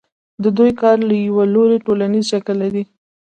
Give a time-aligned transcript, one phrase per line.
[0.43, 2.83] د دوی کار له یوه لوري ټولنیز شکل لري